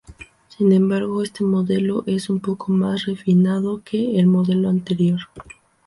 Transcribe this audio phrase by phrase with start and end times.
[0.47, 5.19] Sin embargo, este modelo es un poco más refinado que el modelo anterior.